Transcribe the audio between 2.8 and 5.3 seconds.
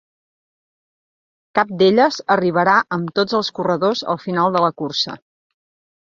amb tots els corredors al final de la cursa.